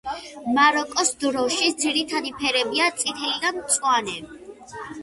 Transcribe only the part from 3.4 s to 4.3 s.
და მწვანე.